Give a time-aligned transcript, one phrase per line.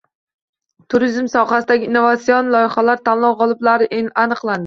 [0.93, 3.89] Turizm sohasidagi innovatsion loyihalar tanlovi g‘oliblari
[4.25, 4.59] aniqlandi